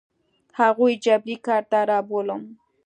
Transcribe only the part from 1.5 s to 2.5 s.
ته رابولم.